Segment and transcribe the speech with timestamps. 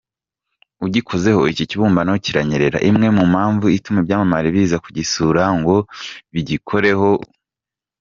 [0.85, 5.75] Ugikozeho, iki kibumbano kiranyerera, imwe mu mpamvu ituma ibyamamare biza kugisura ngo
[6.33, 7.09] bigikoreho.